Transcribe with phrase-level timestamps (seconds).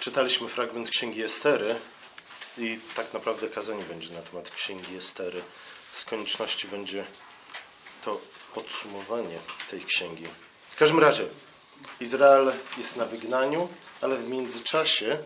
[0.00, 1.74] Czytaliśmy fragment Księgi Estery
[2.58, 5.42] i tak naprawdę kazanie będzie na temat Księgi Estery.
[5.92, 7.04] Z konieczności będzie
[8.04, 8.20] to
[8.54, 9.38] podsumowanie
[9.70, 10.24] tej księgi.
[10.70, 11.24] W każdym razie,
[12.00, 13.68] Izrael jest na wygnaniu,
[14.00, 15.18] ale w międzyczasie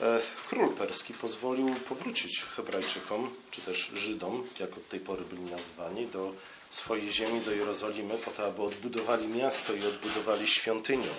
[0.00, 6.06] e, król perski pozwolił powrócić Hebrajczykom, czy też Żydom, jak od tej pory byli nazwani,
[6.06, 6.32] do
[6.70, 11.10] swojej ziemi, do Jerozolimy, po to, aby odbudowali miasto i odbudowali świątynię.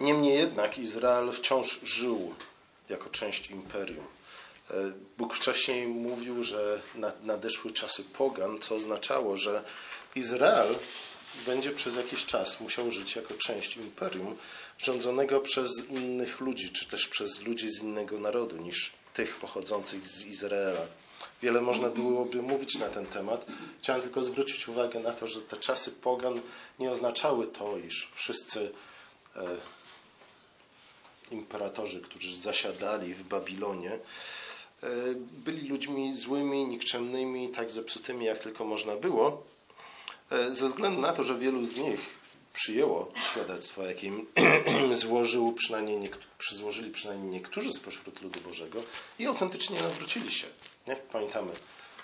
[0.00, 2.34] Niemniej jednak Izrael wciąż żył
[2.88, 4.06] jako część imperium.
[4.70, 4.74] E,
[5.18, 6.80] Bóg wcześniej mówił, że
[7.22, 9.64] nadeszły czasy pogan, co oznaczało, że
[10.14, 10.74] Izrael
[11.46, 14.36] będzie przez jakiś czas musiał żyć jako część imperium
[14.78, 20.26] rządzonego przez innych ludzi, czy też przez ludzi z innego narodu niż tych pochodzących z
[20.26, 20.86] Izraela.
[21.42, 23.46] Wiele można byłoby mówić na ten temat.
[23.82, 26.40] Chciałem tylko zwrócić uwagę na to, że te czasy pogan
[26.78, 28.72] nie oznaczały to, iż wszyscy
[29.36, 29.56] e,
[31.32, 33.98] imperatorzy, którzy zasiadali w Babilonie, e,
[35.16, 39.42] byli ludźmi złymi, nikczemnymi, tak zepsutymi jak tylko można było,
[40.30, 42.00] e, ze względu na to, że wielu z nich
[42.54, 44.26] przyjęło świadectwo, jakie im
[45.02, 48.82] złożył przynajmniej przyzłożyli przynajmniej niektórzy spośród ludu Bożego
[49.18, 50.46] i autentycznie nawrócili się.
[50.86, 50.96] Nie?
[50.96, 51.52] Pamiętamy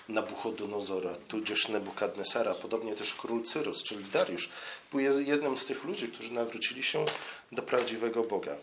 [0.09, 4.49] Nabuchodonozora, tudzież Nebukadnesara, podobnie też król Cyrus, czyli Dariusz,
[4.91, 7.05] był jednym z tych ludzi, którzy nawrócili się
[7.51, 8.55] do prawdziwego Boga.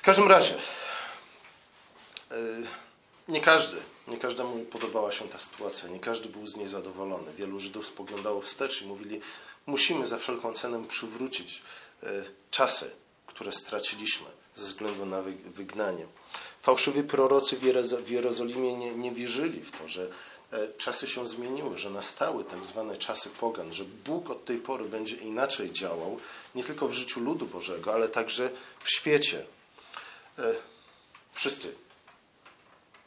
[0.00, 0.54] W każdym razie,
[2.30, 2.36] e,
[3.28, 3.76] nie każdy,
[4.08, 7.34] nie każdemu podobała się ta sytuacja, nie każdy był z niej zadowolony.
[7.34, 9.20] Wielu Żydów spoglądało wstecz i mówili,
[9.66, 11.62] musimy za wszelką cenę przywrócić
[12.02, 12.06] e,
[12.50, 12.90] czasy,
[13.26, 16.06] które straciliśmy ze względu na wygnanie.
[16.62, 17.56] Fałszywi prorocy
[18.04, 20.06] w Jerozolimie nie, nie wierzyli w to, że
[20.52, 24.84] e, czasy się zmieniły, że nastały tak zwane czasy pogan, że Bóg od tej pory
[24.84, 26.20] będzie inaczej działał,
[26.54, 28.50] nie tylko w życiu ludu Bożego, ale także
[28.84, 29.44] w świecie.
[30.40, 30.54] E,
[31.32, 31.74] wszyscy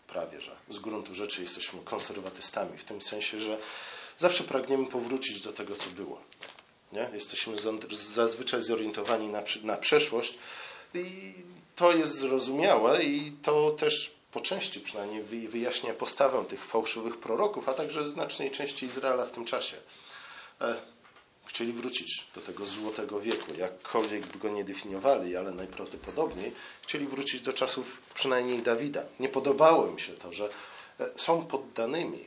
[0.07, 3.57] prawie, że z gruntu rzeczy jesteśmy konserwatystami, w tym sensie, że
[4.18, 6.22] zawsze pragniemy powrócić do tego, co było.
[6.91, 7.09] Nie?
[7.13, 7.56] Jesteśmy
[7.91, 10.38] zazwyczaj zorientowani na, na przeszłość
[10.94, 11.34] i
[11.75, 17.74] to jest zrozumiałe i to też po części przynajmniej wyjaśnia postawę tych fałszywych proroków, a
[17.74, 19.78] także znacznej części Izraela w tym czasie.
[21.46, 27.42] Chcieli wrócić do tego złotego wieku, jakkolwiek by go nie definiowali, ale najprawdopodobniej chcieli wrócić
[27.42, 29.04] do czasów przynajmniej Dawida.
[29.20, 30.50] Nie podobało im się to, że
[31.00, 32.26] e, są poddanymi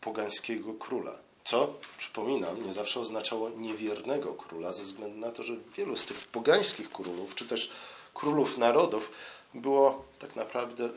[0.00, 1.18] pogańskiego króla.
[1.44, 6.18] Co, przypominam, nie zawsze oznaczało niewiernego króla, ze względu na to, że wielu z tych
[6.18, 7.70] pogańskich królów, czy też
[8.14, 9.10] królów narodów,
[9.54, 10.88] było tak naprawdę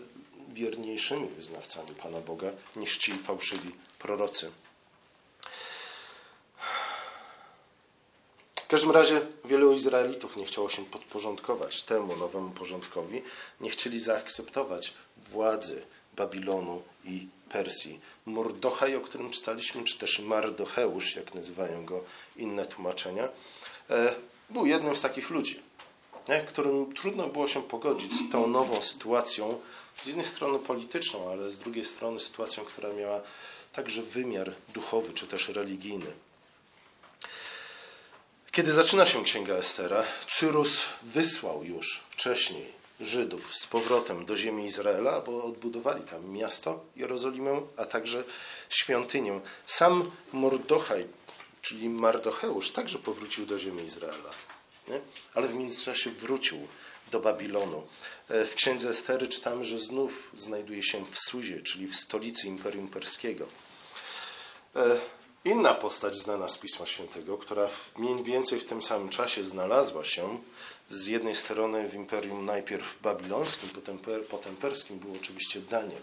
[0.49, 4.51] wierniejszymi wyznawcami Pana Boga niż ci fałszywi prorocy.
[8.67, 13.21] W każdym razie wielu Izraelitów nie chciało się podporządkować temu nowemu porządkowi,
[13.61, 14.93] nie chcieli zaakceptować
[15.31, 15.81] władzy
[16.15, 17.99] Babilonu i Persji.
[18.25, 22.03] Mordochaj, o którym czytaliśmy, czy też Mardocheusz, jak nazywają go
[22.35, 23.29] inne tłumaczenia,
[23.89, 24.15] e,
[24.49, 25.59] był jednym z takich ludzi,
[26.47, 29.59] którym trudno było się pogodzić z tą nową sytuacją,
[29.97, 33.21] z jednej strony polityczną, ale z drugiej strony sytuacją, która miała
[33.73, 36.26] także wymiar duchowy czy też religijny.
[38.57, 45.21] Kiedy zaczyna się Księga Estera, Cyrus wysłał już wcześniej Żydów z powrotem do ziemi Izraela,
[45.21, 48.23] bo odbudowali tam miasto, Jerozolimę, a także
[48.69, 49.41] świątynię.
[49.65, 51.07] Sam Mordochaj,
[51.61, 54.31] czyli Mardocheusz, także powrócił do ziemi Izraela.
[54.87, 54.99] Nie?
[55.33, 56.67] Ale w międzyczasie wrócił
[57.11, 57.87] do Babilonu.
[58.29, 62.87] E, w księdze Estery czytamy, że znów znajduje się w Suzie, czyli w stolicy Imperium
[62.87, 63.47] Perskiego.
[65.47, 70.39] Inna postać znana z Pisma Świętego, która mniej więcej w tym samym czasie znalazła się
[70.89, 73.99] z jednej strony w imperium najpierw babilońskim, potem,
[74.29, 76.01] potem perskim, był oczywiście Daniel.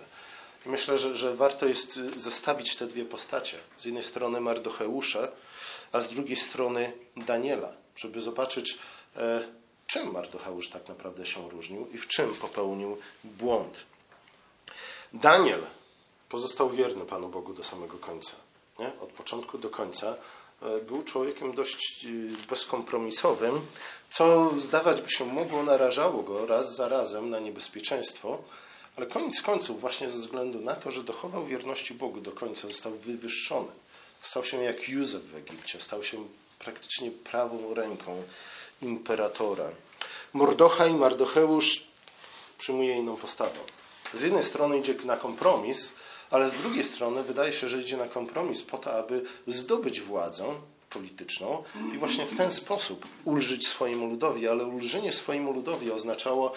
[0.67, 3.59] I myślę, że, że warto jest zestawić te dwie postacie.
[3.77, 5.29] Z jednej strony Mardocheusza,
[5.93, 8.79] a z drugiej strony Daniela, żeby zobaczyć,
[9.17, 9.49] e,
[9.87, 13.77] czym Mardocheusz tak naprawdę się różnił i w czym popełnił błąd.
[15.13, 15.67] Daniel
[16.29, 18.37] pozostał wierny Panu Bogu do samego końca
[18.79, 18.93] nie?
[19.01, 20.17] od początku do końca,
[20.63, 22.09] e, był człowiekiem dość e,
[22.49, 23.61] bezkompromisowym,
[24.11, 28.39] co zdawać by się mogło narażało go raz za razem na niebezpieczeństwo,
[28.97, 32.93] ale koniec końców, właśnie ze względu na to, że dochował wierności Bogu do końca, został
[32.93, 33.73] wywyższony.
[34.23, 36.27] Stał się jak Józef w Egipcie, stał się
[36.59, 38.23] praktycznie prawą ręką
[38.83, 39.71] imperatora.
[40.33, 41.87] Mordocha i Mardocheusz
[42.59, 43.59] przyjmuje inną postawę.
[44.15, 45.93] Z jednej strony idzie na kompromis,
[46.35, 50.45] ale z drugiej strony wydaje się, że idzie na kompromis po to, aby zdobyć władzę,
[50.91, 51.63] polityczną
[51.95, 56.53] i właśnie w ten sposób ulżyć swojemu ludowi, ale ulżenie swojemu ludowi oznaczało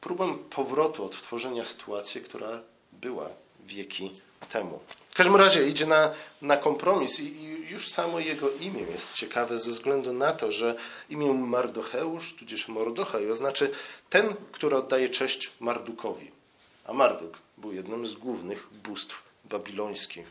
[0.00, 2.60] próbę powrotu, odtworzenia sytuacji, która
[2.92, 3.28] była
[3.66, 4.10] wieki
[4.52, 4.80] temu.
[5.10, 9.70] W każdym razie idzie na, na kompromis i, już samo jego imię jest ciekawe ze
[9.70, 10.74] względu na to, że
[11.10, 13.66] imię Mardocheusz, tudzież Mordochaj, oznacza
[14.10, 16.43] ten, który oddaje cześć Mardukowi.
[16.84, 20.26] A Marduk był jednym z głównych bóstw babilońskich.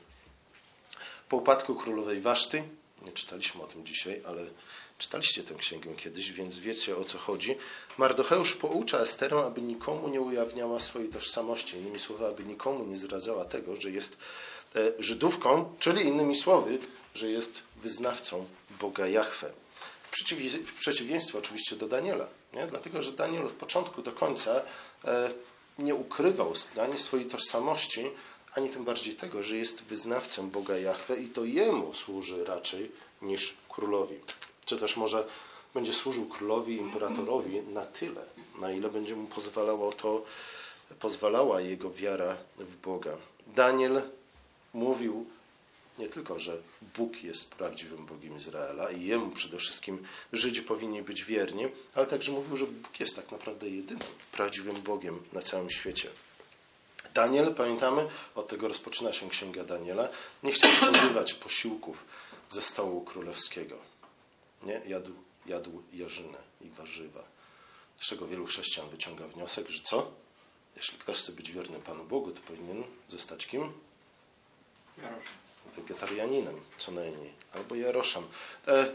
[1.30, 2.64] Po upadku królowej Waszty,
[3.06, 4.46] nie czytaliśmy o tym dzisiaj, ale
[4.98, 7.56] czytaliście tę księgę kiedyś, więc wiecie o co chodzi.
[7.98, 11.78] Mardocheusz poucza Esterę, aby nikomu nie ujawniała swojej tożsamości.
[11.78, 14.18] Innymi słowy, aby nikomu nie zdradzała tego, że jest
[14.76, 16.78] e, Żydówką, czyli innymi słowy,
[17.16, 18.46] że jest wyznawcą
[18.80, 19.52] Boga Jahwe.
[20.66, 22.68] W przeciwieństwie oczywiście do Daniela, nie?
[22.68, 24.62] dlatego że Daniel od początku do końca
[25.06, 25.30] e,
[25.80, 28.12] nie ukrywał ani swojej tożsamości,
[28.56, 32.92] ani tym bardziej tego, że jest wyznawcą Boga Jahwe i to jemu służy raczej
[33.22, 34.20] niż królowi.
[34.66, 35.28] Czy też może
[35.74, 38.26] będzie służył królowi, imperatorowi na tyle,
[38.60, 40.26] na ile będzie mu pozwalało to,
[41.00, 43.18] pozwalała jego wiara w Boga.
[43.48, 44.02] Daniel
[44.74, 45.26] mówił
[45.98, 46.58] nie tylko, że
[46.98, 52.32] Bóg jest prawdziwym Bogiem Izraela i Jemu przede wszystkim Żydzi powinni być wierni, ale także
[52.32, 56.10] mówił, że Bóg jest tak naprawdę jedynym prawdziwym Bogiem na całym świecie.
[57.14, 60.10] Daniel, pamiętamy, od tego rozpoczyna się księga Daniela,
[60.44, 62.04] nie chciał spożywać posiłków
[62.50, 63.78] ze stołu królewskiego.
[64.64, 64.82] Nie?
[64.88, 65.12] Jadł,
[65.46, 67.24] jadł jarzynę i warzywa.
[68.02, 70.12] Z czego wielu chrześcijan wyciąga wniosek, że co?
[70.76, 73.74] Jeśli ktoś chce być wierny Panu Bogu, to powinien zostać kim?
[74.98, 75.43] Jaroszem.
[75.76, 78.24] Wegetarianinem, co najmniej, albo Jaroszem.
[78.68, 78.86] E,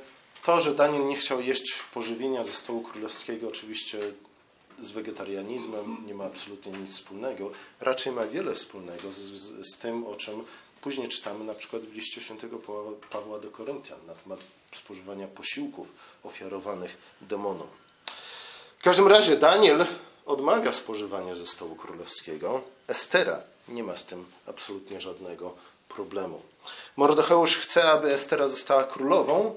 [0.45, 3.99] to, że Daniel nie chciał jeść pożywienia ze stołu królewskiego, oczywiście
[4.83, 7.51] z wegetarianizmem nie ma absolutnie nic wspólnego.
[7.81, 10.45] Raczej ma wiele wspólnego z, z, z tym, o czym
[10.81, 12.59] później czytamy na przykład w liście świętego
[13.11, 14.41] Pawła do Koryntian na temat
[14.73, 15.89] spożywania posiłków
[16.23, 17.69] ofiarowanych demonom.
[18.79, 19.87] W każdym razie Daniel
[20.27, 22.63] odmawia spożywania ze stołu królewskiego.
[22.89, 25.55] Estera nie ma z tym absolutnie żadnego
[25.89, 26.43] problemu.
[26.97, 29.55] Mordecheusz chce, aby Estera została królową,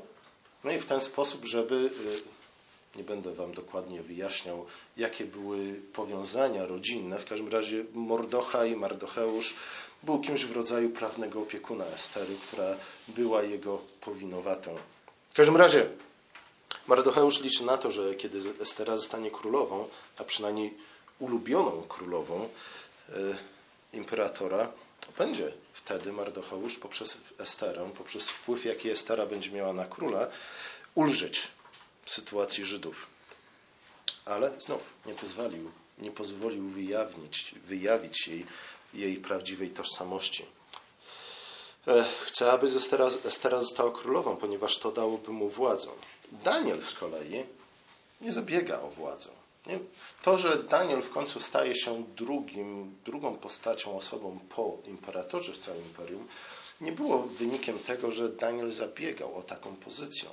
[0.63, 4.65] no i w ten sposób, żeby y, nie będę Wam dokładnie wyjaśniał,
[4.97, 7.19] jakie były powiązania rodzinne.
[7.19, 9.53] W każdym razie Mordocha i Mardocheusz
[10.03, 12.75] był kimś w rodzaju prawnego opiekuna Estery, która
[13.07, 14.75] była jego powinowatą.
[15.29, 15.85] W każdym razie
[16.87, 19.87] Mardocheusz liczy na to, że kiedy Estera zostanie królową,
[20.17, 20.73] a przynajmniej
[21.19, 22.49] ulubioną królową
[23.09, 23.13] e,
[23.93, 24.71] imperatora,
[25.17, 30.27] będzie wtedy Mardocheusz poprzez Esterę, poprzez wpływ, jaki Estera będzie miała na króla,
[30.95, 31.47] ulżyć
[32.05, 33.07] sytuacji Żydów.
[34.25, 38.45] Ale znów nie pozwolił, nie pozwolił wyjawnić, wyjawić jej,
[38.93, 40.45] jej prawdziwej tożsamości.
[42.25, 45.87] Chce, aby Estera, Estera została królową, ponieważ to dałoby mu władzę.
[46.31, 47.43] Daniel z kolei
[48.21, 49.40] nie zabiega o władzę.
[50.21, 55.83] To, że Daniel w końcu staje się drugim, drugą postacią, osobą po imperatorze w całym
[55.83, 56.27] imperium,
[56.81, 60.29] nie było wynikiem tego, że Daniel zabiegał o taką pozycję.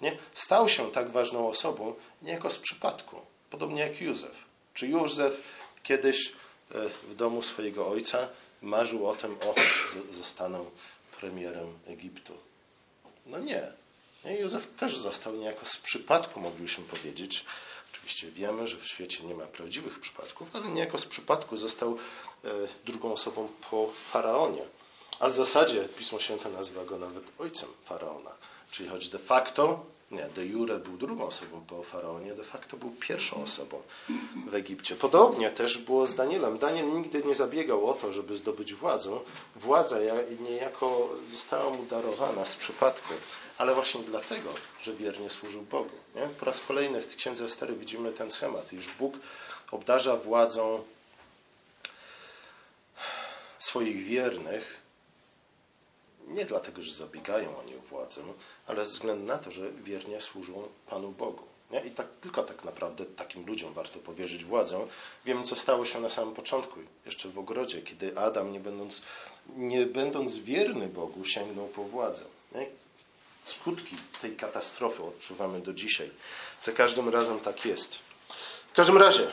[0.00, 0.18] Nie?
[0.32, 3.16] Stał się tak ważną osobą niejako z przypadku,
[3.50, 4.44] podobnie jak Józef.
[4.74, 5.42] Czy Józef
[5.82, 6.32] kiedyś
[6.74, 8.28] e, w domu swojego ojca
[8.62, 9.54] marzył o tym, o,
[10.10, 10.64] zostanę
[11.20, 12.32] premierem Egiptu?
[13.26, 13.72] No nie.
[14.24, 14.36] nie.
[14.36, 17.44] Józef też został niejako z przypadku, moglibyśmy powiedzieć.
[17.92, 21.98] Oczywiście wiemy, że w świecie nie ma prawdziwych przypadków, ale niejako z przypadku został
[22.44, 22.48] e,
[22.84, 24.62] drugą osobą po faraonie.
[25.20, 28.30] A w zasadzie Pismo Święte nazywa go nawet ojcem faraona.
[28.70, 32.90] Czyli choć de facto, nie, de jure był drugą osobą po faraonie, de facto był
[32.90, 33.82] pierwszą osobą
[34.46, 34.96] w Egipcie.
[34.96, 36.58] Podobnie też było z Danielem.
[36.58, 39.20] Daniel nigdy nie zabiegał o to, żeby zdobyć władzę.
[39.56, 39.96] Władza
[40.40, 43.14] niejako została mu darowana z przypadku,
[43.60, 45.96] ale właśnie dlatego, że wiernie służył Bogu.
[46.14, 46.22] Nie?
[46.22, 49.14] Po raz kolejny w Księdze Estery widzimy ten schemat, iż Bóg
[49.70, 50.84] obdarza władzą
[53.58, 54.80] swoich wiernych,
[56.28, 58.20] nie dlatego, że zabiegają oni o władzę,
[58.66, 61.44] ale ze względu na to, że wiernie służą Panu Bogu.
[61.70, 61.80] Nie?
[61.80, 64.86] I tak, tylko tak naprawdę takim ludziom warto powierzyć władzę.
[65.24, 69.02] Wiemy, co stało się na samym początku, jeszcze w ogrodzie, kiedy Adam, nie będąc,
[69.56, 72.24] nie będąc wierny Bogu, sięgnął po władzę.
[72.54, 72.79] Nie?
[73.44, 76.10] Skutki tej katastrofy odczuwamy do dzisiaj.
[76.60, 77.98] Za każdym razem tak jest.
[78.72, 79.30] W każdym razie,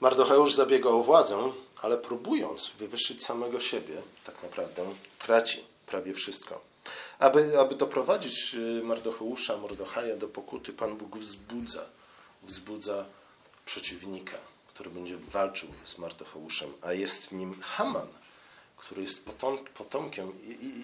[0.00, 6.60] Mardocheusz zabiega o władzę, ale próbując wywyższyć samego siebie, tak naprawdę traci prawie wszystko.
[7.18, 11.84] Aby, aby doprowadzić y, Mardocheusza, Mordochaja do pokuty, Pan Bóg wzbudza,
[12.42, 13.04] wzbudza
[13.66, 18.08] przeciwnika, który będzie walczył z Mardocheuszem, a jest nim Haman,
[18.76, 19.30] który jest
[19.74, 20.32] potomkiem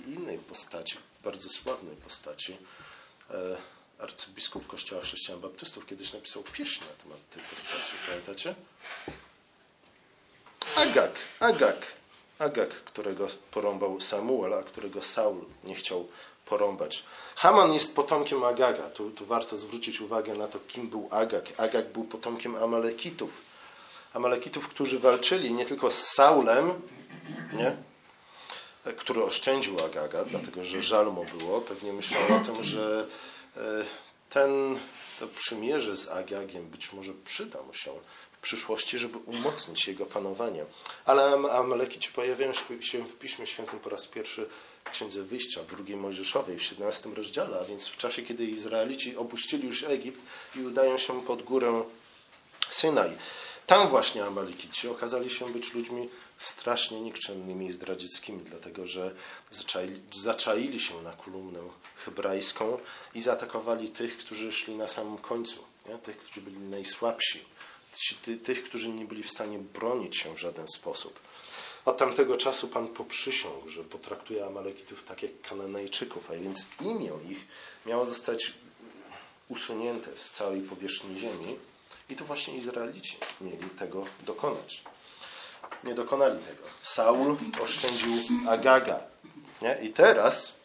[0.07, 2.57] innej postaci, bardzo sławnej postaci.
[3.31, 3.57] E,
[3.99, 7.93] arcybiskup Kościoła Chrześcijan Baptystów kiedyś napisał pieśń na temat tej postaci.
[8.07, 8.55] Pamiętacie?
[10.77, 11.77] Agag, Agag,
[12.39, 16.09] Agag, którego porąbał Samuel, a którego Saul nie chciał
[16.47, 17.05] porąbać.
[17.37, 18.91] Haman jest potomkiem Agaga.
[18.91, 21.53] Tu, tu warto zwrócić uwagę na to, kim był Agag.
[21.57, 23.31] Agag był potomkiem Amalekitów.
[24.15, 26.83] Amalekitów, którzy walczyli nie tylko z Saulem,
[27.53, 27.77] nie?
[28.93, 31.61] Który oszczędził Agaga, dlatego że żal mu było.
[31.61, 33.07] Pewnie myślał o tym, że
[33.57, 33.61] e,
[34.31, 34.79] ten,
[35.21, 37.91] to przymierze z Agagiem być może przyda mu się
[38.33, 40.65] w przyszłości, żeby umocnić jego panowanie.
[41.05, 44.49] Ale Amalekici pojawiają się w Piśmie Świętym po raz pierwszy
[44.85, 49.69] w Księdze Wyjścia, drugiej Mojżeszowej, w 17 rozdziale, a więc w czasie, kiedy Izraelici opuścili
[49.69, 50.21] już Egipt
[50.57, 51.85] i udają się pod górę
[52.71, 53.11] Synaj.
[53.67, 56.09] Tam właśnie Amalekici okazali się być ludźmi
[56.39, 59.15] strasznie nikczemnymi i zdradzieckimi, dlatego że
[59.51, 61.61] zaczaili, zaczaili się na kolumnę
[62.05, 62.79] hebrajską
[63.15, 65.99] i zaatakowali tych, którzy szli na samym końcu, nie?
[65.99, 67.45] tych, którzy byli najsłabsi,
[68.45, 71.21] tych, którzy nie byli w stanie bronić się w żaden sposób.
[71.85, 77.39] Od tamtego czasu Pan poprzysiągł, że potraktuje Amalekitów tak jak Kananejczyków, a więc imię ich
[77.87, 78.53] miało zostać
[79.49, 81.57] usunięte z całej powierzchni ziemi
[82.11, 84.83] i to właśnie Izraelici mieli tego dokonać.
[85.85, 86.63] Nie dokonali tego.
[86.83, 88.13] Saul oszczędził
[88.49, 89.01] Agaga.
[89.63, 89.79] Nie?
[89.83, 90.57] I teraz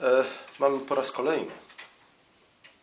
[0.00, 0.24] e,
[0.58, 1.52] mamy po raz kolejny,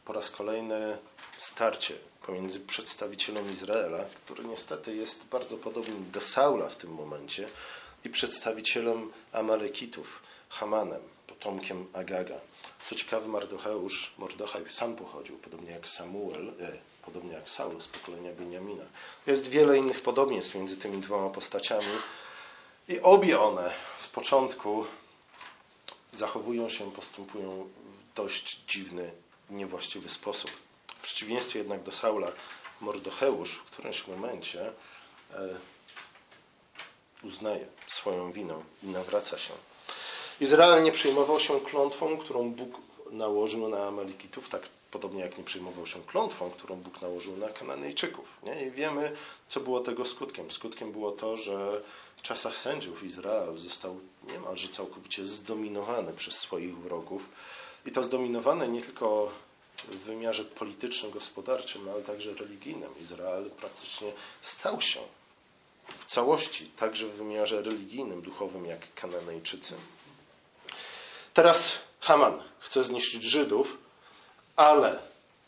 [0.06, 0.98] po raz kolejny
[1.38, 7.50] starcie pomiędzy przedstawicielem Izraela, który niestety jest bardzo podobny do Saula w tym momencie,
[8.06, 12.40] i przedstawicielem Amalekitów, Hamanem, potomkiem Agaga.
[12.84, 18.34] Co ciekawe, Mardocheusz, Mordochaj sam pochodził, podobnie jak Samuel, e, podobnie jak Saul z pokolenia
[18.34, 18.84] Beniamina.
[19.28, 21.96] Jest wiele innych podobieństw między tymi dwoma postaciami
[22.88, 24.86] i obie one z początku
[26.14, 27.70] zachowują się, postępują
[28.12, 29.12] w dość dziwny,
[29.50, 30.52] niewłaściwy sposób.
[30.88, 32.32] W przeciwieństwie jednak do Saula,
[32.82, 34.72] Mordocheusz w którymś momencie
[35.34, 35.58] e,
[37.24, 39.54] uznaje swoją winę i nawraca się.
[40.40, 42.78] Izrael nie przejmował się klątwą, którą Bóg
[43.12, 48.26] nałożył na Amalekitów, tak podobnie jak nie przejmował się klątwą, którą Bóg nałożył na Kananejczyków.
[48.44, 48.66] Nie?
[48.66, 49.16] I wiemy,
[49.50, 50.52] co było tego skutkiem.
[50.52, 51.82] Skutkiem było to, że
[52.18, 54.00] w czasach sędziów Izrael został
[54.32, 57.30] niemalże całkowicie zdominowany przez swoich wrogów.
[57.86, 59.32] I to zdominowane nie tylko
[59.88, 62.90] w wymiarze politycznym, gospodarczym, ale także religijnym.
[63.02, 65.00] Izrael praktycznie stał się
[66.00, 69.76] w całości, także w wymiarze religijnym, duchowym, jak Kananejczycy.
[71.34, 73.78] Teraz Haman chce zniszczyć Żydów,
[74.56, 75.00] ale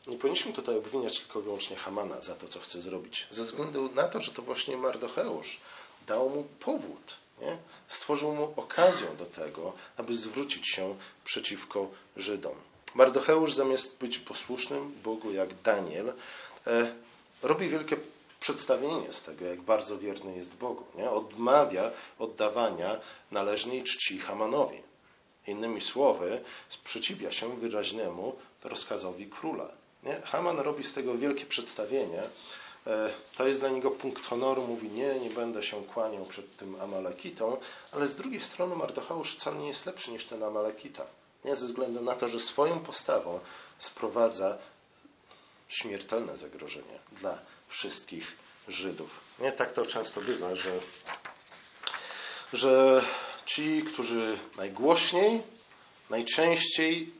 [0.07, 3.27] nie powinniśmy tutaj obwiniać tylko wyłącznie Hamana za to, co chce zrobić.
[3.31, 5.59] Ze względu na to, że to właśnie Mardocheusz
[6.07, 7.57] dał mu powód, nie?
[7.87, 10.95] stworzył mu okazję do tego, aby zwrócić się
[11.25, 12.55] przeciwko Żydom.
[12.95, 16.13] Mardocheusz zamiast być posłusznym Bogu jak Daniel,
[16.67, 16.93] e,
[17.41, 17.97] robi wielkie
[18.39, 20.83] przedstawienie z tego, jak bardzo wierny jest Bogu.
[20.95, 21.09] Nie?
[21.09, 22.99] Odmawia oddawania
[23.31, 24.81] należnej czci Hamanowi.
[25.47, 29.69] Innymi słowy, sprzeciwia się wyraźnemu rozkazowi króla.
[30.03, 30.21] Nie?
[30.21, 32.23] Haman robi z tego wielkie przedstawienie.
[32.87, 34.67] E, to jest dla niego punkt honoru.
[34.67, 37.57] Mówi, nie, nie będę się kłaniał przed tym Amalekitą,
[37.91, 41.05] ale z drugiej strony Mardocheusz wcale nie jest lepszy niż ten Amalekita.
[41.45, 41.55] Nie?
[41.55, 43.39] Ze względu na to, że swoją postawą
[43.77, 44.57] sprowadza
[45.67, 49.09] śmiertelne zagrożenie dla wszystkich Żydów.
[49.39, 50.79] Nie tak to często bywa, że,
[52.53, 53.03] że
[53.45, 55.41] ci, którzy najgłośniej,
[56.09, 57.13] najczęściej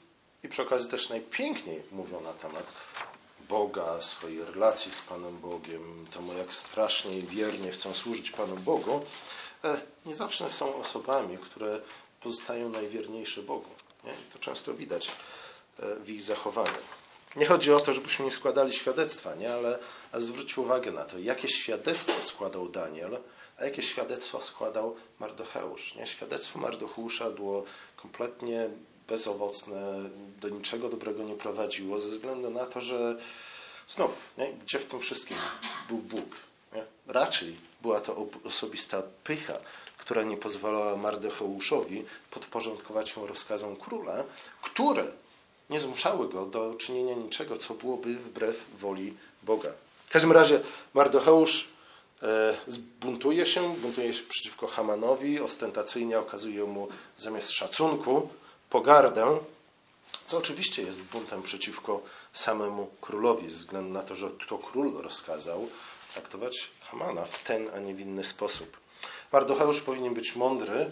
[0.44, 2.66] i przy okazji też najpiękniej mówią na temat
[3.50, 9.06] Boga, swojej relacji z Panem Bogiem, temu jak strasznie i wiernie chcą służyć Panu Bogu,
[9.64, 11.80] e, nie zawsze są osobami, które
[12.22, 13.70] pozostają najwierniejsze Bogu.
[14.04, 14.14] Nie?
[14.34, 15.12] To często widać
[15.80, 16.82] e, w ich zachowaniu.
[17.36, 19.54] Nie chodzi o to, żebyśmy nie składali świadectwa, nie?
[19.54, 19.80] Ale,
[20.12, 23.18] ale zwróćcie uwagę na to, jakie świadectwo składał Daniel,
[23.60, 25.96] a jakie świadectwo składał Mardocheusz.
[25.96, 26.08] Nie?
[26.08, 27.64] Świadectwo Mardocheusza było
[27.96, 28.70] kompletnie
[29.08, 30.10] bezowocne,
[30.42, 33.18] do niczego dobrego nie prowadziło, ze względu na to, że
[33.88, 34.54] znów, nie?
[34.54, 35.38] gdzie w tym wszystkim
[35.88, 36.36] był Bóg?
[36.76, 36.86] Nie?
[37.08, 39.54] Raczej była to osobista pycha,
[39.98, 44.24] która nie pozwalała Mardocheuszowi podporządkować się rozkazom króla,
[44.62, 45.08] które
[45.70, 49.70] nie zmuszały go do czynienia niczego, co byłoby wbrew woli Boga.
[50.06, 50.60] W każdym razie
[50.94, 51.68] Mardocheusz
[52.68, 56.88] zbuntuje się, buntuje się przeciwko Hamanowi, ostentacyjnie okazuje mu
[57.18, 58.30] zamiast szacunku
[58.70, 59.38] pogardę,
[60.28, 62.02] co oczywiście jest buntem przeciwko
[62.34, 65.70] samemu królowi, ze względu na to, że to król rozkazał
[66.14, 68.78] traktować Hamana w ten, a nie w inny sposób.
[69.32, 70.92] Mardocheusz powinien być mądry,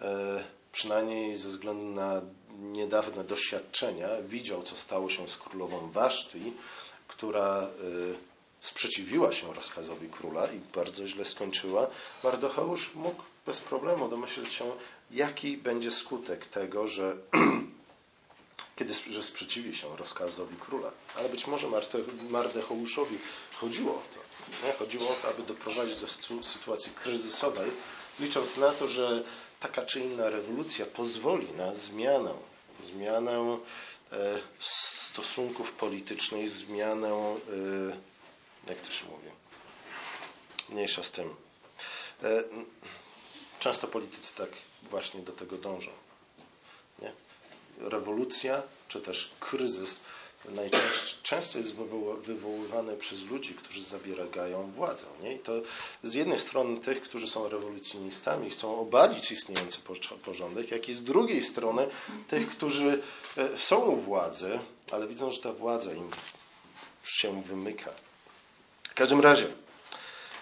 [0.00, 2.20] e, przynajmniej ze względu na
[2.58, 6.52] niedawne doświadczenia, widział, co stało się z królową Waszti,
[7.08, 7.68] która
[8.62, 11.86] sprzeciwiła się rozkazowi króla i bardzo źle skończyła,
[12.24, 14.72] Mardocheusz mógł bez problemu domyśleć się,
[15.10, 17.16] jaki będzie skutek tego, że
[18.76, 20.90] kiedy że sprzeciwi się rozkazowi króla.
[21.16, 21.66] Ale być może
[22.30, 23.18] Mardecheuszowi
[23.54, 24.20] chodziło o to.
[24.66, 24.72] Nie?
[24.72, 26.06] Chodziło o to, aby doprowadzić do
[26.42, 27.70] sytuacji kryzysowej,
[28.20, 29.22] licząc na to, że
[29.60, 32.34] taka czy inna rewolucja pozwoli na zmianę,
[32.94, 33.58] zmianę
[34.12, 37.36] e, stosunków politycznych, zmianę,
[38.90, 39.30] się mówi,
[40.68, 41.36] mniejsza z tym.
[42.22, 42.42] E,
[43.60, 44.50] często politycy tak
[44.82, 45.90] właśnie do tego dążą.
[46.98, 47.12] Nie?
[47.78, 50.00] Rewolucja, czy też kryzys
[50.48, 51.74] najczęściej jest
[52.22, 55.06] wywoływany przez ludzi, którzy zabierają władzę.
[55.22, 55.34] Nie?
[55.34, 55.52] I to
[56.02, 59.78] z jednej strony tych, którzy są rewolucjonistami, chcą obalić istniejący
[60.24, 61.88] porządek, jak i z drugiej strony
[62.28, 63.02] tych, którzy
[63.36, 64.58] e, są u władzy,
[64.90, 66.10] ale widzą, że ta władza im
[67.04, 67.94] się wymyka.
[68.92, 69.46] W każdym razie,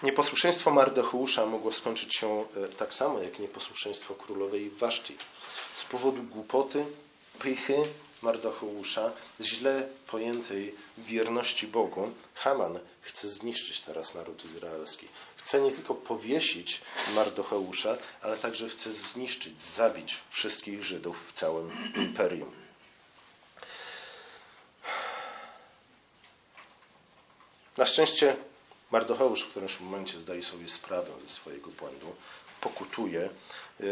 [0.03, 5.17] nieposłuszeństwo Mardecheusza mogło skończyć się e, tak samo, jak nieposłuszeństwo królowej Waszti.
[5.73, 6.85] Z powodu głupoty,
[7.39, 7.75] pychy,
[8.21, 15.07] Mardocheusza, źle pojętej wierności Bogu, Haman chce zniszczyć teraz naród izraelski.
[15.35, 16.81] Chce nie tylko powiesić
[17.15, 22.60] Mardocheusza, ale także chce zniszczyć, zabić wszystkich Żydów w całym imperium.
[27.77, 28.35] Na szczęście
[28.91, 32.15] Mardocheusz w którymś momencie zdaje sobie sprawę ze swojego błędu
[32.61, 33.83] pokutuje, e,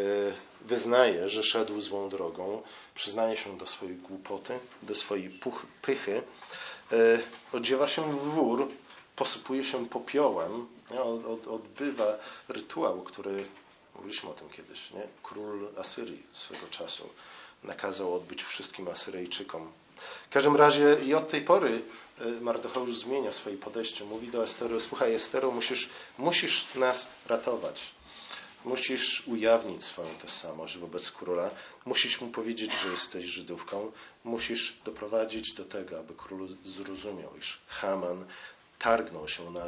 [0.62, 2.62] wyznaje, że szedł złą drogą,
[2.96, 5.40] przyznaje się do swojej głupoty, do swojej
[5.82, 6.24] pychy,
[6.92, 7.20] e,
[7.54, 8.68] odziewa się w wór,
[9.16, 10.68] posypuje się popiołem,
[11.50, 12.18] odbywa
[12.50, 13.46] rytuał, który,
[13.96, 15.08] mówiliśmy o tym kiedyś, nie?
[15.24, 17.10] król Asyrii swego czasu
[17.64, 19.72] nakazał odbyć wszystkim Asyryjczykom.
[20.30, 21.82] W każdym razie i od tej pory
[22.42, 24.06] Mardocheusz zmienia swoje podejście.
[24.06, 27.82] Mówi do Estery, słuchaj Estero, musisz, musisz nas ratować.
[28.66, 31.50] Musisz ujawnić swoją tożsamość wobec króla.
[31.86, 33.92] Musisz mu powiedzieć, że jesteś Żydówką.
[34.24, 38.26] Musisz doprowadzić do tego, aby król zrozumiał, iż Haman
[38.80, 39.66] targnął się na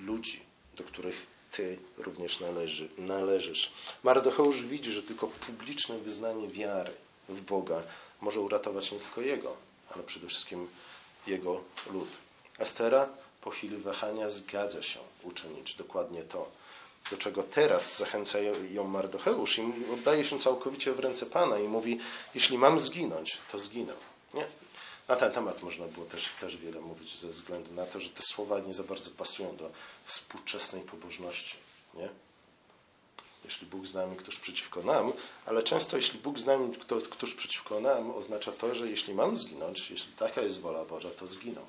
[0.00, 0.40] ludzi,
[0.76, 3.70] do których ty również należy, należysz.
[4.02, 6.92] Mardocheusz widzi, że tylko publiczne wyznanie wiary
[7.28, 7.82] w Boga
[8.20, 9.56] może uratować nie tylko jego,
[9.90, 10.68] ale przede wszystkim
[11.28, 11.60] jego
[11.92, 12.08] lud.
[12.58, 13.08] Estera
[13.40, 16.48] po chwili wahania zgadza się uczynić dokładnie to
[17.10, 18.38] do czego teraz zachęca
[18.70, 19.62] ją Mardocheusz i
[19.92, 22.00] oddaje się całkowicie w ręce Pana i mówi,
[22.34, 23.92] jeśli mam zginąć, to zginę.
[24.34, 24.46] Nie?
[25.08, 28.22] Na ten temat można było też, też wiele mówić ze względu na to, że te
[28.22, 29.70] słowa nie za bardzo pasują do
[30.04, 31.56] współczesnej pobożności.
[31.94, 32.08] Nie?
[33.44, 35.12] Jeśli Bóg z nami, któż przeciwko nam,
[35.46, 39.36] ale często jeśli Bóg z nami, kto, któż przeciwko nam, oznacza to, że jeśli mam
[39.36, 41.60] zginąć, jeśli taka jest wola Boża, to zginę.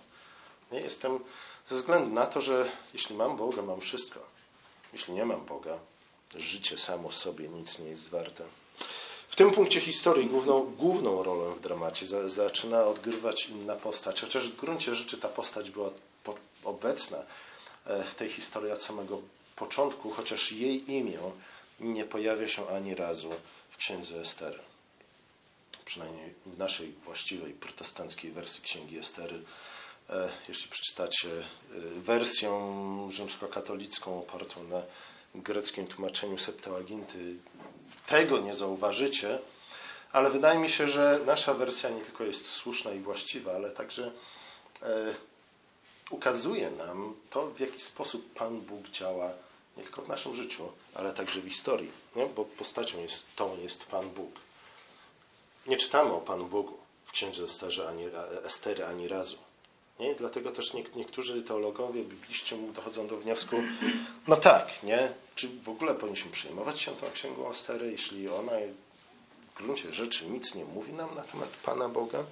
[0.72, 1.20] Nie jestem
[1.68, 4.20] ze względu na to, że jeśli mam Boga, mam wszystko.
[4.94, 5.80] Jeśli nie mam Boga,
[6.36, 8.44] życie samo w sobie nic nie jest warte.
[9.30, 14.50] W tym punkcie historii główną, główną rolę w dramacie za, zaczyna odgrywać inna postać, chociaż
[14.50, 15.90] w gruncie rzeczy ta postać była
[16.24, 17.18] po, obecna
[17.86, 19.22] e, w tej historii od samego
[19.56, 21.20] początku, chociaż jej imię
[21.80, 23.30] nie pojawia się ani razu
[23.70, 24.60] w księdze Estery.
[25.86, 29.44] Przynajmniej w naszej właściwej protestanckiej wersji księgi Estery
[30.10, 31.44] E, jeśli przeczytacie e,
[32.00, 32.50] wersję
[33.10, 34.82] rzymskokatolicką opartą na
[35.36, 37.36] greckim tłumaczeniu Septuaginty,
[38.06, 39.40] tego nie zauważycie,
[40.12, 44.12] ale wydaje mi się, że nasza wersja nie tylko jest słuszna i właściwa, ale także
[44.82, 45.16] e,
[46.10, 49.34] ukazuje nam to, w jaki sposób Pan Bóg działa
[49.80, 52.26] nie tylko w naszym życiu, ale także w historii, nie?
[52.26, 54.32] bo postacią jest, tą jest Pan Bóg.
[55.68, 58.04] Nie czytamy o Panu Bogu w księdze Esterze ani,
[58.44, 59.38] Estery ani razu.
[60.00, 60.16] Nie?
[60.16, 63.56] Dlatego też niektórzy teologowie, bibliści dochodzą do wniosku,
[64.28, 65.14] no tak, nie?
[65.36, 68.52] Czy w ogóle powinniśmy przejmować się tą księgą Estery, jeśli ona
[69.56, 72.26] w gruncie rzeczy nic nie mówi nam na temat Pana Boga?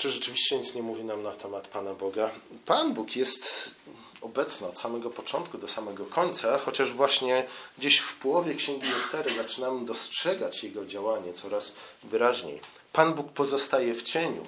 [0.00, 2.30] Czy rzeczywiście nic nie mówi nam na temat Pana Boga?
[2.66, 3.74] Pan Bóg jest
[4.20, 7.46] obecny od samego początku do samego końca, chociaż właśnie
[7.78, 12.60] gdzieś w połowie Księgi Estery zaczynamy dostrzegać Jego działanie coraz wyraźniej.
[12.92, 14.46] Pan Bóg pozostaje w cieniu,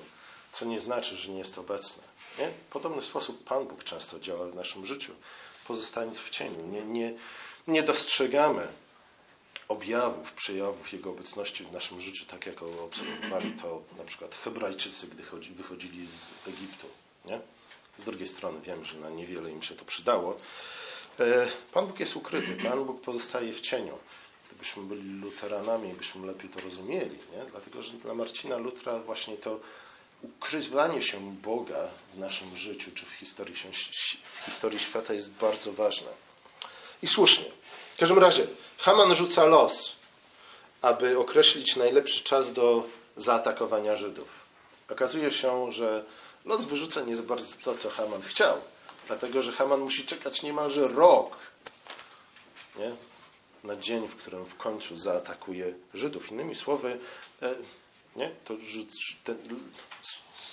[0.52, 2.02] co nie znaczy, że nie jest obecny.
[2.38, 2.48] Nie?
[2.48, 5.12] W podobny sposób Pan Bóg często działa w naszym życiu,
[5.66, 6.66] pozostając w cieniu.
[6.66, 7.14] Nie, nie,
[7.66, 8.68] nie dostrzegamy
[9.72, 15.22] objawów, przejawów Jego obecności w naszym życiu, tak jak obserwowali to na przykład Hebrajczycy, gdy
[15.54, 16.86] wychodzili z Egiptu.
[17.24, 17.40] Nie?
[17.96, 20.36] Z drugiej strony wiem, że na niewiele im się to przydało.
[21.20, 23.98] E, Pan Bóg jest ukryty, Pan Bóg pozostaje w cieniu.
[24.58, 27.18] byśmy byli luteranami, byśmy lepiej to rozumieli.
[27.36, 27.44] Nie?
[27.50, 29.60] Dlatego, że dla Marcina Lutra właśnie to
[30.22, 36.08] ukrywanie się Boga w naszym życiu czy w historii, w historii świata jest bardzo ważne.
[37.02, 37.44] I słusznie.
[37.94, 38.46] W każdym razie,
[38.78, 39.96] Haman rzuca los,
[40.82, 42.84] aby określić najlepszy czas do
[43.16, 44.28] zaatakowania Żydów.
[44.90, 46.04] Okazuje się, że
[46.44, 48.60] los wyrzuca nie za bardzo to, co Haman chciał,
[49.06, 51.36] dlatego że Haman musi czekać niemalże rok
[52.78, 52.92] nie?
[53.64, 56.30] na dzień, w którym w końcu zaatakuje Żydów.
[56.30, 56.98] Innymi słowy,
[57.42, 57.54] e,
[58.16, 58.30] nie?
[58.44, 58.54] To
[59.24, 59.36] ten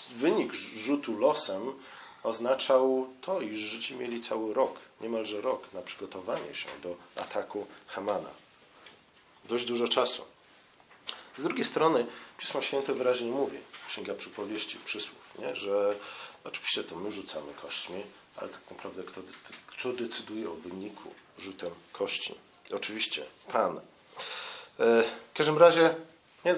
[0.10, 1.74] wynik rzutu losem
[2.24, 8.30] oznaczał to, iż Żydzi mieli cały rok, niemalże rok na przygotowanie się do ataku Hamana.
[9.46, 10.26] Dość dużo czasu.
[11.38, 12.06] Z drugiej strony
[12.38, 15.56] Pismo Święte wyraźnie mówi, Księga Przypowieści, przysłów, nie?
[15.56, 15.96] że
[16.44, 18.04] oczywiście to my rzucamy kośćmi,
[18.36, 19.22] ale tak naprawdę kto,
[19.68, 22.36] kto decyduje o wyniku rzutem kości?
[22.72, 23.78] Oczywiście Pan.
[23.78, 23.82] E,
[25.34, 25.96] w każdym razie
[26.46, 26.56] nie,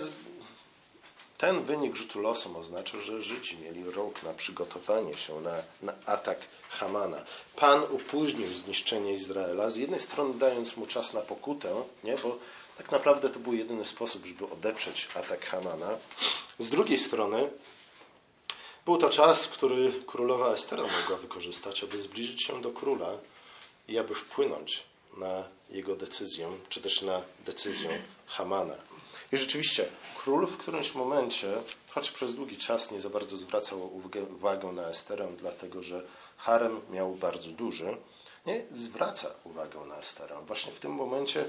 [1.41, 6.39] ten wynik rzutu losem oznacza, że Żydzi mieli rok na przygotowanie się na, na, atak
[6.69, 7.23] Hamana.
[7.56, 12.15] Pan opóźnił zniszczenie Izraela, z jednej strony dając mu czas na pokutę, nie?
[12.17, 12.38] bo
[12.77, 15.97] tak naprawdę to był jedyny sposób, żeby odeprzeć atak Hamana.
[16.60, 17.49] Z drugiej strony
[18.86, 23.12] był to czas, który królowa Estera mogła wykorzystać, aby zbliżyć się do króla
[23.88, 24.84] i aby wpłynąć
[25.17, 28.75] na jego decyzję, czy też na decyzję Hamana.
[29.31, 29.85] I rzeczywiście
[30.17, 33.95] król w którymś momencie, choć przez długi czas nie za bardzo zwracał
[34.35, 36.03] uwagę na Esterę, dlatego że
[36.37, 37.97] harem miał bardzo duży,
[38.45, 40.35] nie zwraca uwagę na Esterę.
[40.47, 41.45] Właśnie w tym momencie,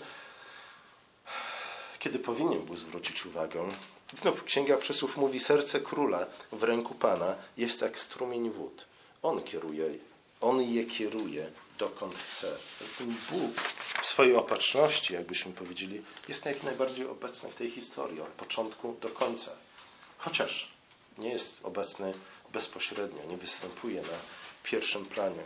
[1.99, 3.69] kiedy powinien był zwrócić uwagę,
[4.17, 8.87] znów Księga Przysłów mówi, serce króla w ręku Pana jest jak strumień wód.
[9.23, 9.85] On kieruje,
[10.41, 11.51] on je kieruje
[11.83, 12.57] dokąd chce.
[12.99, 13.53] Ten Bóg
[14.03, 19.09] w swojej opatrzności, jakbyśmy powiedzieli, jest jak najbardziej obecny w tej historii, od początku do
[19.09, 19.51] końca.
[20.19, 20.69] Chociaż
[21.19, 22.13] nie jest obecny
[22.53, 24.19] bezpośrednio, nie występuje na
[24.63, 25.43] pierwszym planie.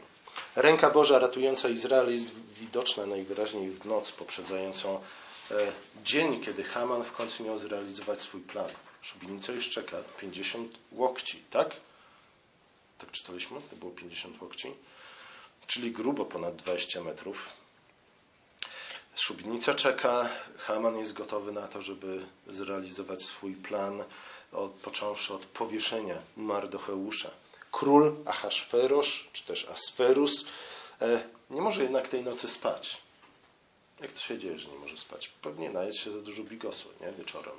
[0.57, 5.01] Ręka Boża ratująca Izrael jest widoczna najwyraźniej w noc poprzedzającą
[5.51, 5.73] e,
[6.05, 8.71] dzień, kiedy Haman w końcu miał zrealizować swój plan.
[9.03, 11.77] Szubienica już czeka 50 łokci, tak?
[12.99, 13.61] Tak czytaliśmy?
[13.71, 14.73] To było 50 łokci
[15.67, 17.49] czyli grubo ponad 20 metrów.
[19.17, 24.05] Szubienica czeka, Haman jest gotowy na to, żeby zrealizować swój plan,
[24.53, 27.31] od, począwszy od powieszenia Mardocheusza.
[27.73, 30.45] Król Ahasferosz, czy też Asferus,
[31.01, 33.01] e, nie może jednak tej nocy spać.
[34.01, 35.29] Jak to się dzieje, że nie może spać?
[35.29, 37.13] Pewnie najeść się za dużo bigosu, nie?
[37.13, 37.55] Wieczorem.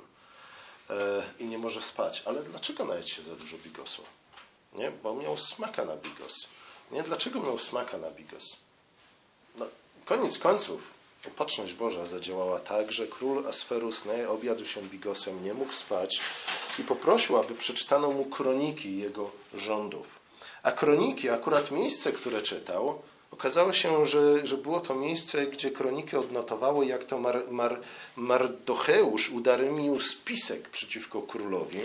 [0.90, 2.22] E, I nie może spać.
[2.24, 4.02] Ale dlaczego najeść się za dużo bigosu?
[4.74, 4.90] Nie?
[4.90, 6.34] Bo miał smaka na bigos.
[6.90, 7.02] Nie?
[7.02, 8.56] Dlaczego miał smaka na bigos?
[9.58, 9.66] No,
[10.04, 15.72] koniec końców Opatrzność Boża zadziałała tak, że król Asferus nie objadł się bigosem, nie mógł
[15.72, 16.20] spać
[16.78, 20.06] i poprosił, aby przeczytano mu kroniki jego rządów.
[20.62, 26.16] A kroniki, akurat miejsce, które czytał, okazało się, że, że było to miejsce, gdzie kroniki
[26.16, 27.80] odnotowały, jak to Mar, Mar,
[28.16, 31.80] Mardocheusz udaremnił spisek przeciwko królowi.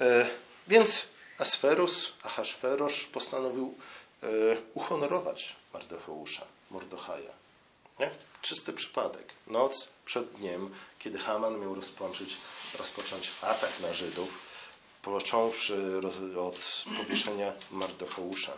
[0.00, 0.26] E,
[0.68, 3.74] więc Asferus, Ahasferosz postanowił
[4.22, 4.26] e,
[4.74, 7.30] uhonorować Mardocheusza, Mordochaja.
[8.00, 8.10] Nie?
[8.42, 9.32] Czysty przypadek.
[9.46, 12.36] Noc przed dniem, kiedy Haman miał rozpocząć,
[12.78, 14.28] rozpocząć atak na Żydów,
[15.02, 16.00] począwszy
[16.40, 18.52] od powieszenia Mardocheusza.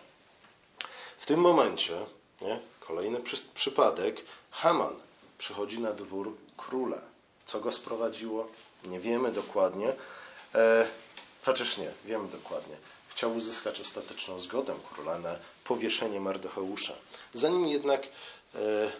[1.19, 2.07] W tym momencie,
[2.41, 2.59] nie?
[2.81, 4.95] kolejny przy, przypadek, Haman
[5.39, 7.01] przychodzi na dwór króla.
[7.47, 8.49] Co go sprowadziło?
[8.85, 9.93] Nie wiemy dokładnie.
[10.55, 10.87] E,
[11.49, 12.77] Chociaż nie, wiemy dokładnie.
[13.09, 16.95] Chciał uzyskać ostateczną zgodę króla na powieszenie Mardocheusza.
[17.33, 18.07] Zanim jednak
[18.55, 18.93] e,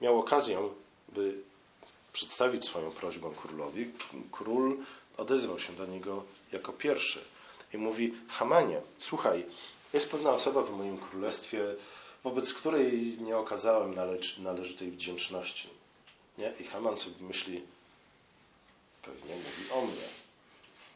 [0.00, 0.68] miał okazję,
[1.08, 1.34] by
[2.12, 3.90] przedstawić swoją prośbę królowi,
[4.32, 4.78] król
[5.16, 7.24] odezwał się do niego jako pierwszy
[7.74, 9.46] i mówi: Hamanie, słuchaj,
[9.92, 11.74] jest pewna osoba w moim królestwie,
[12.24, 13.94] wobec której nie okazałem
[14.38, 15.68] należytej wdzięczności.
[16.38, 16.52] Nie?
[16.60, 17.62] I Haman sobie myśli,
[19.02, 20.21] pewnie mówi o mnie.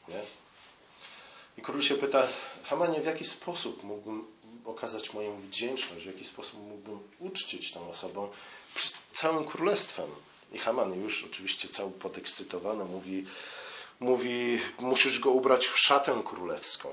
[0.09, 0.21] Nie?
[1.59, 2.27] I król się pyta,
[2.65, 4.27] Hamanie, w jaki sposób mógłbym
[4.65, 8.29] okazać moją wdzięczność, w jaki sposób mógłbym uczcić tą osobą
[9.13, 10.11] całym królestwem.
[10.53, 13.27] I Haman już oczywiście cały podekscytowany mówi,
[14.01, 16.89] mówi, musisz go ubrać w szatę królewską.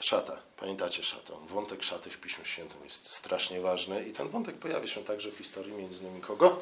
[0.00, 1.32] Szata, pamiętacie szatę?
[1.48, 5.38] Wątek szaty w Piśmie Świętym jest strasznie ważny i ten wątek pojawia się także w
[5.38, 6.60] historii między innymi kogo?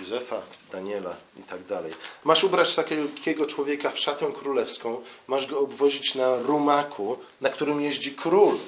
[0.00, 1.92] Józefa, Daniela i tak dalej.
[2.24, 8.14] Masz ubrać takiego człowieka w szatę królewską, masz go obwozić na rumaku, na którym jeździ
[8.14, 8.58] król.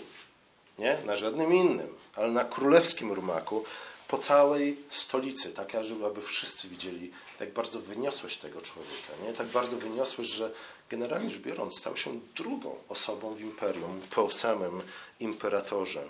[0.78, 0.98] Nie?
[1.04, 3.64] Na żadnym innym, ale na królewskim rumaku.
[4.08, 5.74] po całej stolicy, tak
[6.06, 9.12] aby wszyscy widzieli, jak bardzo wyniosłeś tego człowieka.
[9.26, 9.32] Nie?
[9.32, 10.50] Tak bardzo wyniosłeś, że
[10.90, 14.82] generalnie rzecz biorąc stał się drugą osobą w imperium po samym
[15.20, 16.04] imperatorze.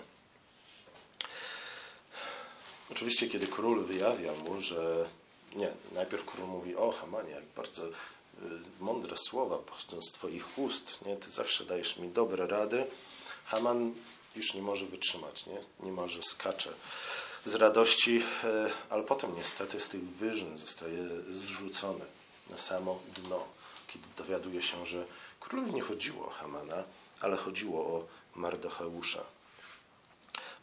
[2.93, 5.05] Oczywiście, kiedy król wyjawia mu, że
[5.55, 7.91] nie, najpierw król mówi, o Hamanie, jak bardzo y,
[8.79, 11.15] mądre słowa pochodzą z Twoich ust, nie?
[11.17, 12.85] Ty zawsze dajesz mi dobre rady.
[13.45, 13.93] Haman
[14.35, 15.57] już nie może wytrzymać, nie?
[15.79, 16.73] Nie może skacze
[17.45, 22.05] z radości, e, ale potem niestety z tych wyżyn zostaje zrzucony
[22.49, 23.45] na samo dno,
[23.87, 25.05] kiedy dowiaduje się, że
[25.39, 26.83] królowi nie chodziło o Hamana,
[27.21, 29.25] ale chodziło o Mardocheusza.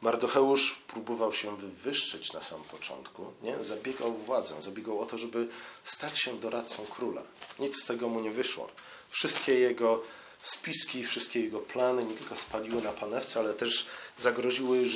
[0.02, 3.64] Mardocheusz próbował się wywyższyć na samym początku, nie?
[3.64, 5.48] zabiegał władzę, zabiegał o to, żeby
[5.84, 7.22] stać się doradcą króla.
[7.58, 8.68] Nic z tego mu nie wyszło.
[9.08, 10.02] Wszystkie jego
[10.42, 13.86] spiski, wszystkie jego plany nie tylko spaliły na panewce, ale też
[14.18, 14.86] zagroziły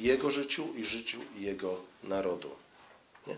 [0.00, 2.50] jego życiu i życiu jego narodu.
[3.26, 3.34] Nie?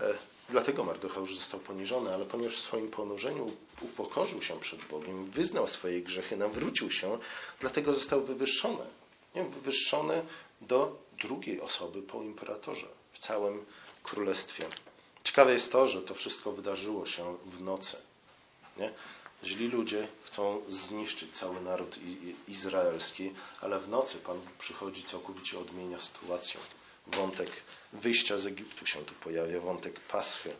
[0.00, 0.18] E,
[0.50, 6.02] dlatego Mardocheusz został poniżony, ale ponieważ w swoim ponurzeniu upokorzył się przed Bogiem, wyznał swoje
[6.02, 7.18] grzechy, nawrócił się,
[7.60, 8.84] dlatego został wywyższony.
[9.34, 9.44] Nie?
[9.44, 10.22] Wywyższony
[10.60, 13.64] do drugiej osoby po imperatorze w całym
[14.02, 14.64] królestwie.
[15.24, 17.96] Ciekawe jest to, że to wszystko wydarzyło się w nocy.
[18.76, 18.92] Nie?
[19.44, 21.98] Źli ludzie chcą zniszczyć cały naród
[22.48, 26.60] izraelski, ale w nocy Pan przychodzi całkowicie odmienia sytuację.
[27.06, 27.50] Wątek
[27.92, 30.52] wyjścia z Egiptu się tu pojawia, wątek Paschy.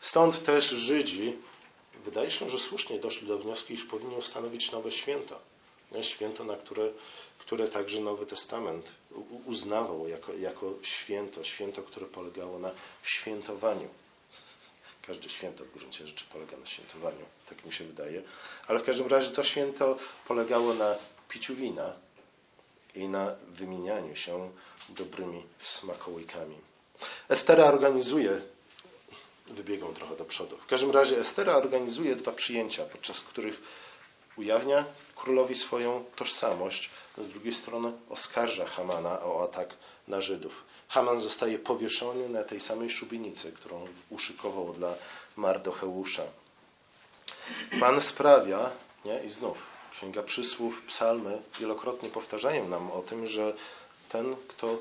[0.00, 1.36] Stąd też Żydzi,
[2.04, 5.38] wydaje się, że słusznie doszli do wniosku, iż powinni ustanowić nowe święta.
[6.02, 6.92] Święto, na które,
[7.46, 8.88] które także Nowy Testament
[9.46, 12.70] uznawał jako, jako święto, święto, które polegało na
[13.02, 13.88] świętowaniu
[15.06, 18.22] Każde święto w gruncie rzeczy polega na świętowaniu, tak mi się wydaje.
[18.66, 20.94] Ale w każdym razie to święto polegało na
[21.28, 21.92] piciu wina
[22.94, 24.50] i na wymienianiu się
[24.88, 26.56] dobrymi smakołykami.
[27.28, 28.40] Estera organizuje,
[29.46, 33.60] wybiegam trochę do przodu, w każdym razie Estera organizuje dwa przyjęcia, podczas których
[34.36, 34.84] ujawnia
[35.16, 39.74] królowi swoją tożsamość, z drugiej strony oskarża Hamana o atak
[40.08, 40.64] na Żydów.
[40.88, 44.94] Haman zostaje powieszony na tej samej szubienicy, którą uszykował dla
[45.36, 46.22] Mardocheusza.
[47.80, 48.70] Pan sprawia,
[49.04, 49.24] nie?
[49.24, 49.58] i znów
[49.92, 53.54] Księga Przysłów, psalmy wielokrotnie powtarzają nam o tym, że
[54.08, 54.78] ten, kto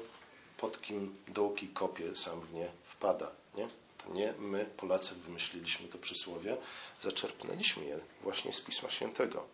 [0.57, 3.31] pod kim dołki kopie, sam w nie wpada.
[3.57, 3.67] Nie?
[4.05, 6.57] To nie my, Polacy, wymyśliliśmy to przysłowie,
[6.99, 9.45] zaczerpnęliśmy je właśnie z Pisma Świętego.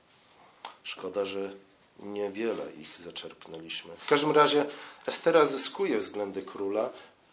[0.83, 1.53] Szkoda, że
[1.99, 3.95] niewiele ich zaczerpnęliśmy.
[3.97, 4.65] W każdym razie
[5.07, 6.89] Estera zyskuje względy króla.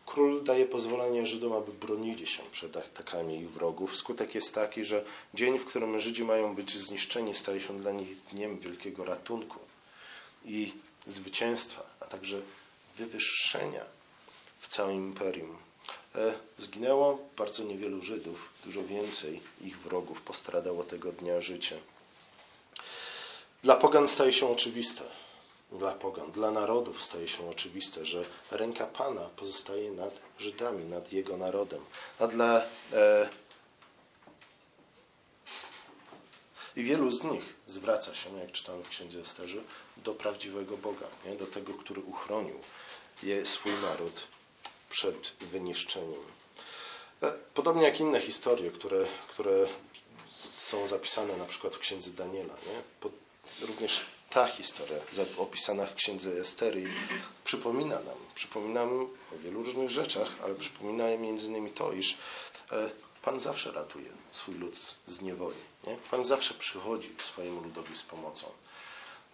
[0.07, 3.97] Król daje pozwolenie Żydom, aby bronili się przed atakami ich wrogów.
[3.97, 5.05] Skutek jest taki, że
[5.35, 9.59] dzień, w którym Żydzi mają być zniszczeni, staje się dla nich dniem wielkiego ratunku
[10.45, 10.73] i
[11.07, 12.41] zwycięstwa, a także
[12.97, 13.85] wywyższenia
[14.61, 15.68] w całym imperium.
[16.15, 21.81] E, zginęło bardzo niewielu Żydów, dużo więcej ich wrogów postradało tego dnia życie.
[23.63, 25.05] Dla pogan staje się oczywiste,
[25.73, 31.37] dla pogan, dla narodów staje się oczywiste, że ręka Pana pozostaje nad Żydami, nad Jego
[31.37, 31.81] narodem.
[32.19, 33.29] A dla e,
[36.77, 39.63] i wielu z nich zwraca się, jak czytamy w Księdze Esterzy,
[39.97, 41.37] do prawdziwego Boga, nie?
[41.37, 42.61] do tego, który uchronił
[43.23, 44.29] je, swój naród
[44.91, 46.23] przed wyniszczeniem.
[47.23, 49.67] E, podobnie jak inne historie, które, które
[50.33, 52.55] są zapisane na przykład w Księdze Daniela.
[52.55, 53.09] Nie?
[53.67, 54.99] również ta historia
[55.37, 56.85] opisana w księdze Estery
[57.45, 62.19] przypomina nam, przypomina nam o wielu różnych rzeczach, ale przypomina między innymi to, iż
[62.73, 62.91] e,
[63.23, 65.57] Pan zawsze ratuje swój lud z niewoli.
[65.87, 65.97] Nie?
[66.11, 68.47] Pan zawsze przychodzi swojemu ludowi z pomocą.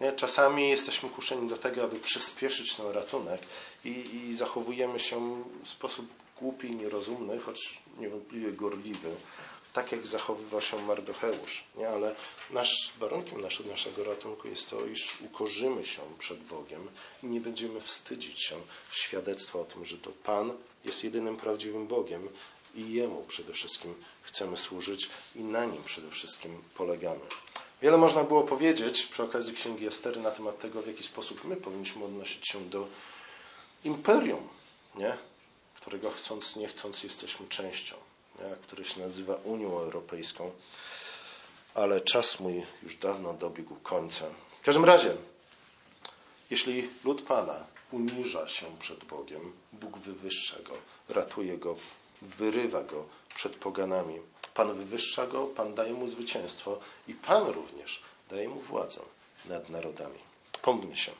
[0.01, 0.11] Nie?
[0.11, 3.41] Czasami jesteśmy kuszeni do tego, aby przyspieszyć ten ratunek
[3.85, 3.89] i,
[4.29, 6.05] i zachowujemy się w sposób
[6.39, 9.15] głupi i nierozumny, choć niewątpliwie gorliwy
[9.75, 11.63] tak jak zachowywał się Mardocheusz.
[11.77, 11.89] Nie?
[11.89, 12.15] Ale
[12.49, 16.89] nasz, warunkiem naszego, naszego ratunku jest to, iż ukorzymy się przed Bogiem
[17.23, 18.55] i nie będziemy wstydzić się
[18.91, 20.53] świadectwa o tym, że to Pan
[20.85, 22.29] jest jedynym prawdziwym Bogiem
[22.75, 27.25] i Jemu przede wszystkim chcemy służyć i na Nim przede wszystkim polegamy.
[27.81, 31.55] Wiele można było powiedzieć przy okazji Księgi Estery na temat tego, w jaki sposób my
[31.55, 32.87] powinniśmy odnosić się do
[33.83, 34.47] imperium,
[34.95, 35.17] nie?
[35.75, 37.95] którego chcąc, nie chcąc jesteśmy częścią
[38.61, 40.51] który się nazywa Unią Europejską,
[41.73, 44.25] ale czas mój już dawno dobiegł końca.
[44.61, 45.15] W każdym razie,
[46.49, 50.73] jeśli lud Pana uniża się przed Bogiem, Bóg wywyższa go,
[51.09, 51.75] ratuje go,
[52.21, 54.19] wyrywa go przed poganami.
[54.53, 59.01] Pan wywyższa go, Pan daje mu zwycięstwo i Pan również daje mu władzę
[59.45, 60.19] nad narodami.
[60.61, 61.11] Pomódlmy się.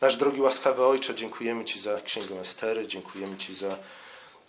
[0.00, 3.78] Nasz drogi łaskawy Ojcze, dziękujemy Ci za Księgę Estery, dziękujemy Ci za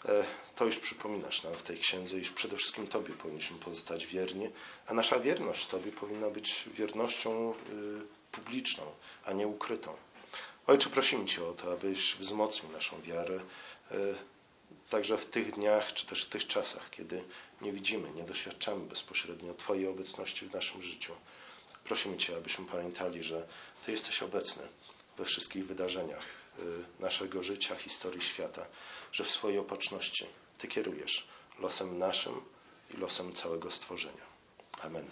[0.05, 0.23] E,
[0.55, 4.49] to już przypominasz nam w tej księdze, iż przede wszystkim Tobie powinniśmy pozostać wierni,
[4.87, 7.55] a nasza wierność Tobie powinna być wiernością y,
[8.31, 8.83] publiczną,
[9.25, 9.93] a nie ukrytą.
[10.67, 13.39] Ojcze, prosimy Cię o to, abyś wzmocnił naszą wiarę,
[13.91, 14.15] y,
[14.89, 17.23] także w tych dniach, czy też w tych czasach, kiedy
[17.61, 21.13] nie widzimy, nie doświadczamy bezpośrednio Twojej obecności w naszym życiu.
[21.83, 23.47] Prosimy Cię, abyśmy pamiętali, że
[23.85, 24.63] Ty jesteś obecny
[25.17, 26.23] we wszystkich wydarzeniach
[26.59, 26.61] y,
[26.99, 28.65] naszego życia, historii świata,
[29.11, 30.25] że w swojej opatrzności
[30.57, 31.27] Ty kierujesz
[31.59, 32.41] losem naszym
[32.93, 34.25] i losem całego stworzenia.
[34.81, 35.05] Amen.